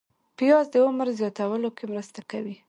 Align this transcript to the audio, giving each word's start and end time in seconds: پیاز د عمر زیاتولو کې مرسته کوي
پیاز 0.37 0.65
د 0.73 0.75
عمر 0.87 1.07
زیاتولو 1.19 1.69
کې 1.77 1.85
مرسته 1.91 2.19
کوي 2.31 2.55